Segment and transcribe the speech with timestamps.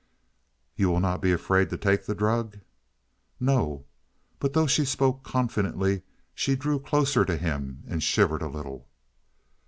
[0.75, 2.57] "You will not be afraid to take the drug?"
[3.39, 3.85] "No."
[4.39, 6.01] But though she spoke confidently,
[6.33, 8.87] she drew closer to him and shivered a little.